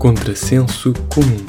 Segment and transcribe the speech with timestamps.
[0.00, 1.44] Contrassenso comum.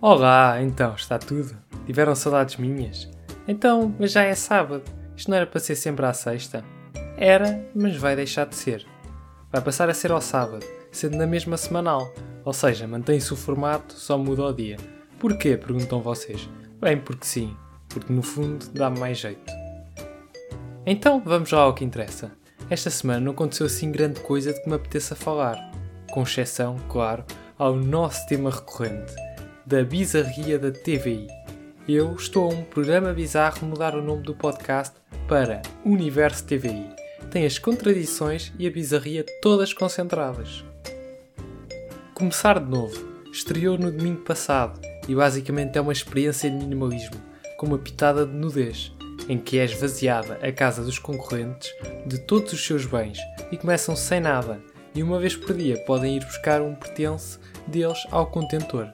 [0.00, 1.56] Olá, então, está tudo?
[1.86, 3.08] Tiveram saudades minhas?
[3.46, 4.82] Então, mas já é sábado.
[5.16, 6.64] Isto não era para ser sempre à sexta?
[7.16, 8.84] Era, mas vai deixar de ser.
[9.52, 12.12] Vai passar a ser ao sábado, sendo na mesma semanal.
[12.44, 14.76] Ou seja, mantém-se o formato, só muda o dia.
[15.20, 15.56] Porquê?
[15.56, 16.50] Perguntam vocês.
[16.80, 17.56] Bem, porque sim.
[17.88, 19.52] Porque no fundo dá mais jeito.
[20.84, 22.36] Então, vamos lá ao que interessa.
[22.70, 25.72] Esta semana não aconteceu assim grande coisa de que me apeteça falar.
[26.10, 27.24] Com exceção, claro,
[27.56, 29.14] ao nosso tema recorrente,
[29.64, 31.28] da bizarria da TVI.
[31.88, 34.94] Eu estou a um programa bizarro mudar o nome do podcast
[35.26, 36.90] para Universo TVI.
[37.30, 40.62] Tem as contradições e a bizarria todas concentradas.
[42.12, 43.08] Começar de novo.
[43.32, 47.16] Estreou no domingo passado e basicamente é uma experiência de minimalismo,
[47.56, 48.92] com uma pitada de nudez,
[49.28, 51.70] em que é esvaziada a casa dos concorrentes
[52.06, 53.18] de todos os seus bens
[53.52, 54.60] e começam sem nada,
[54.94, 58.88] e uma vez por dia podem ir buscar um pertence deles ao contentor.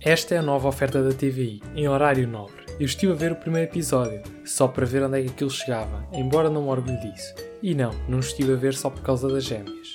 [0.00, 2.64] Esta é a nova oferta da TVI, em horário nobre.
[2.78, 6.06] Eu estive a ver o primeiro episódio, só para ver onde é que aquilo chegava,
[6.12, 7.34] embora não me orgulhe disso.
[7.62, 9.94] E não, não estive a ver só por causa das gêmeas.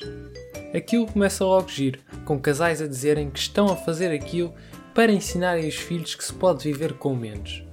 [0.75, 4.53] Aquilo começa logo giro, com casais a dizerem que estão a fazer aquilo
[4.93, 7.63] para ensinarem os filhos que se pode viver com menos.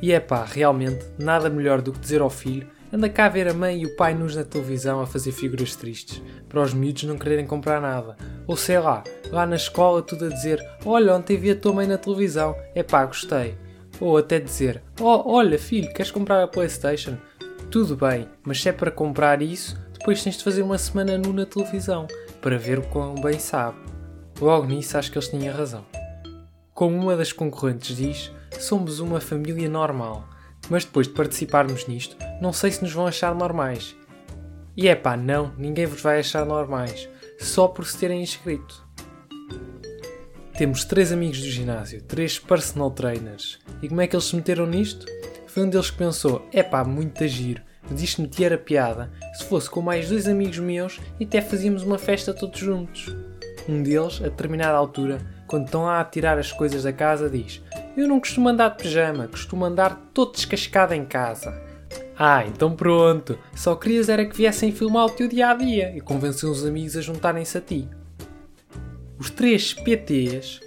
[0.00, 3.48] E é pá, realmente, nada melhor do que dizer ao filho anda cá a ver
[3.48, 7.04] a mãe e o pai nos na televisão a fazer figuras tristes, para os miúdos
[7.04, 8.16] não quererem comprar nada.
[8.46, 11.86] Ou sei lá, lá na escola tudo a dizer olha, ontem vi a tua mãe
[11.86, 13.56] na televisão, é pá, gostei.
[14.00, 17.16] Ou até dizer oh, olha filho, queres comprar a Playstation?
[17.70, 21.32] Tudo bem, mas se é para comprar isso, depois tens de fazer uma semana nu
[21.32, 22.06] na televisão,
[22.40, 23.76] para ver o quão bem sabe.
[24.40, 25.84] Logo nisso acho que eles tinham razão.
[26.72, 30.28] Como uma das concorrentes diz, somos uma família normal,
[30.68, 33.96] mas depois de participarmos nisto, não sei se nos vão achar normais.
[34.76, 37.08] E é pá, não, ninguém vos vai achar normais,
[37.38, 38.86] só por se terem inscrito.
[40.56, 43.60] Temos três amigos do ginásio, três personal trainers.
[43.80, 45.06] E como é que eles se meteram nisto?
[45.46, 49.10] Foi um deles que pensou: é pá, muito giro, mas isto metia era piada.
[49.34, 53.14] Se fosse com mais dois amigos meus e até fazíamos uma festa todos juntos.
[53.68, 57.62] Um deles, a determinada altura, quando estão a tirar as coisas da casa, diz:
[57.98, 61.60] Eu não costumo andar de pijama, costumo andar todo descascado em casa.
[62.16, 66.00] Ah, então pronto, só querias era que viessem filmar o teu dia a dia e
[66.00, 67.88] convencer os amigos a juntarem-se a ti.
[69.18, 70.60] Os três PTs,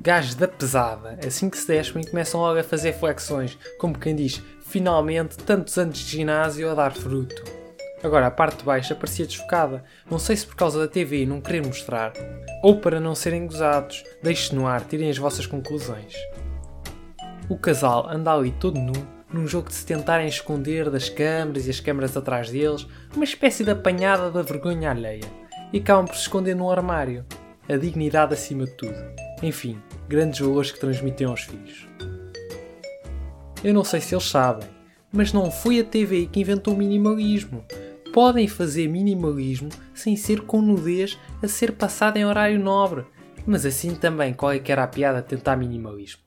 [0.00, 4.42] gajos da pesada, assim que se despem começam logo a fazer flexões, como quem diz,
[4.62, 7.44] finalmente tantos anos de ginásio a dar fruto.
[8.02, 11.40] Agora a parte de baixo parecia desfocada, não sei se por causa da TV não
[11.40, 12.12] querer mostrar,
[12.60, 14.02] ou para não serem gozados.
[14.20, 16.16] Deixe no ar, tirem as vossas conclusões.
[17.48, 18.92] O casal anda ali todo nu,
[19.32, 23.64] num jogo de se tentarem esconder das câmaras e as câmaras atrás deles, uma espécie
[23.64, 25.24] de apanhada da vergonha alheia,
[25.72, 27.24] e acabam por se esconder num armário.
[27.68, 28.96] A dignidade acima de tudo.
[29.42, 31.88] Enfim, grandes valores que transmitem aos filhos.
[33.62, 34.68] Eu não sei se eles sabem,
[35.12, 37.64] mas não foi a TV que inventou o minimalismo.
[38.12, 43.04] Podem fazer minimalismo sem ser com nudez a ser passado em horário nobre.
[43.46, 46.20] Mas assim também, qual é que era a piada tentar minimalismo?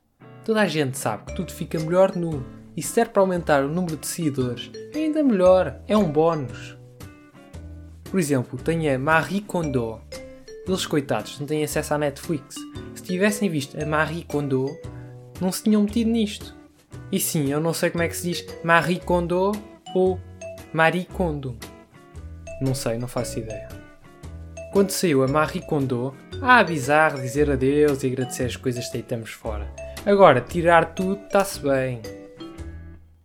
[0.45, 2.45] Toda a gente sabe que tudo fica melhor nu,
[2.78, 6.78] e se der para aumentar o número de seguidores, é ainda melhor, é um bónus.
[8.03, 10.00] Por exemplo, tem a Marie Kondo.
[10.67, 12.56] Eles, coitados, não têm acesso à Netflix.
[12.94, 14.69] Se tivessem visto a Marie Kondo,
[15.41, 16.56] não se tinham metido nisto.
[17.12, 19.51] E sim, eu não sei como é que se diz Marie Kondo
[19.95, 20.19] ou
[20.72, 21.57] Marie Kondo.
[22.62, 23.67] Não sei, não faço ideia.
[24.72, 29.31] Quando saiu a Marie Kondo, ah, bizarro dizer adeus e agradecer as coisas que deitamos
[29.31, 29.84] fora.
[30.05, 31.99] Agora, tirar tudo está-se bem.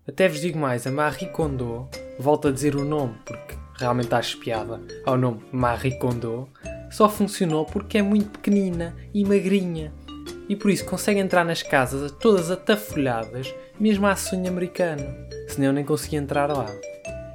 [0.08, 1.86] Até vos digo mais, a Marie Kondo,
[2.18, 6.48] volto a dizer o nome porque realmente acho piada ao nome Marie Kondo,
[6.90, 9.92] só funcionou porque é muito pequenina e magrinha.
[10.48, 15.04] E por isso consegue entrar nas casas todas atafolhadas, mesmo à sonho americano.
[15.48, 16.66] Senão eu nem conseguia entrar lá.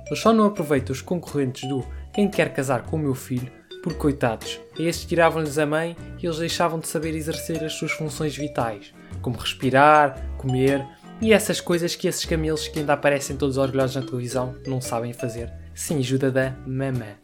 [0.10, 3.52] Eu só não aproveito os concorrentes do quem quer casar com o meu filho,
[3.84, 7.92] porque coitados, a esses tiravam-lhes a mãe e eles deixavam de saber exercer as suas
[7.92, 8.92] funções vitais,
[9.26, 10.86] como respirar, comer
[11.20, 15.14] e essas coisas que esses camelos que ainda aparecem todos orgulhosos na televisão não sabem
[15.14, 17.16] fazer, sem ajuda da mamã.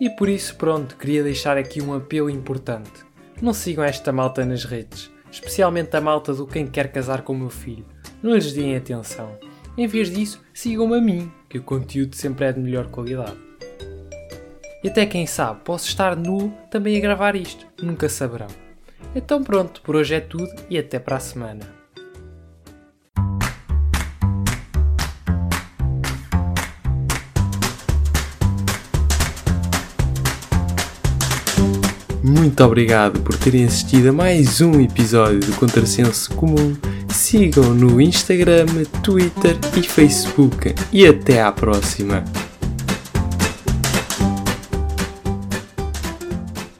[0.00, 3.06] E por isso, pronto, queria deixar aqui um apelo importante.
[3.40, 7.38] Não sigam esta malta nas redes, especialmente a malta do quem quer casar com o
[7.38, 7.86] meu filho.
[8.20, 9.38] Não lhes deem atenção.
[9.76, 13.38] Em vez disso, sigam-me a mim, que o conteúdo sempre é de melhor qualidade.
[14.82, 18.67] E até quem sabe, posso estar nu também a gravar isto, nunca saberão.
[19.14, 21.78] Então pronto, por hoje é tudo e até para a semana.
[32.22, 36.76] Muito obrigado por terem assistido a mais um episódio do Contrassenso Comum.
[37.08, 38.66] Sigam no Instagram,
[39.02, 40.74] Twitter e Facebook.
[40.92, 42.22] E até à próxima!